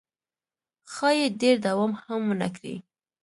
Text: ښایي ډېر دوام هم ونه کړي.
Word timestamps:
ښایي 0.93 1.25
ډېر 1.41 1.55
دوام 1.65 1.91
هم 2.03 2.21
ونه 2.29 2.47
کړي. 2.55 2.75